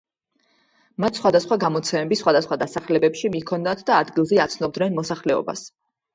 მათ 1.03 1.19
სხვადასხვა 1.19 1.57
გამოცემები 1.63 2.17
სხვადასხვა 2.21 2.57
დასახლებებში 2.63 3.33
მიჰქონდათ 3.37 3.85
და 3.93 4.01
ადგილზე 4.07 4.43
აცნობდნენ 4.49 4.99
მოსახლეობას. 4.99 5.65